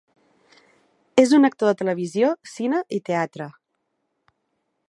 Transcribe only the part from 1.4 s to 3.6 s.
actor de televisió, cine i teatre.